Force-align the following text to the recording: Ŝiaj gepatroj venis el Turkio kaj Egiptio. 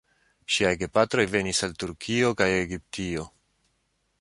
Ŝiaj 0.53 0.71
gepatroj 0.83 1.25
venis 1.35 1.61
el 1.67 1.75
Turkio 1.83 2.33
kaj 2.41 2.49
Egiptio. 2.63 3.29